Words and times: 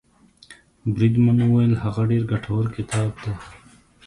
بریدمن 0.93 1.37
وویل 1.43 1.73
هغه 1.83 2.01
ډېر 2.09 2.23
ګټور 2.31 2.65
کتاب 2.75 3.09
دی. 3.23 3.33